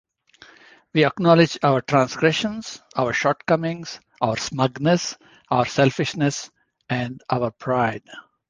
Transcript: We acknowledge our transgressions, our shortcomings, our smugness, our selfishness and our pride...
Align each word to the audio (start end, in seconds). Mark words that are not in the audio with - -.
We 0.93 1.05
acknowledge 1.05 1.59
our 1.61 1.79
transgressions, 1.81 2.81
our 2.95 3.13
shortcomings, 3.13 3.99
our 4.19 4.35
smugness, 4.35 5.15
our 5.51 5.67
selfishness 5.67 6.49
and 6.89 7.21
our 7.29 7.51
pride... 7.51 8.01